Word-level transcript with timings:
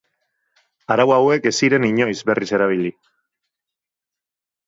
Arau 0.95 1.05
hauek 1.17 1.45
ez 1.49 1.51
ziren 1.65 1.85
inoiz 1.89 2.15
berriz 2.31 2.49
erabili. 2.59 2.93